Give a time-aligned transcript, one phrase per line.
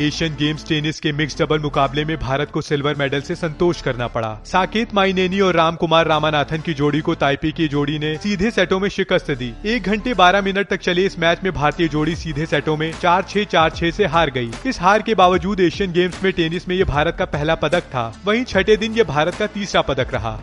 [0.00, 4.06] Asian games tennis के mix double मुकाबले में भारत को सिल्वर मेडल से संतोष करना
[4.06, 8.50] पड़ा। साकेत माइनेनी और राम कुमार रामानाथन की जोड़ी को ताइपी की जोड़ी ने सीधे
[8.50, 12.16] सेटों में शिकस्त दी। एक घंटे बारह मिनट तक चले इस मैच में भारतीय जोड़ी
[12.16, 15.92] सीधे सेटों में चार छह चार छह ऐसी हार गई इस हार के बावजूद एशियन
[15.92, 19.34] गेम्स में टेनिस में ये भारत का पहला पदक था। वही छठे दिन ये भारत
[19.34, 20.40] का तीसरा पदक रहा।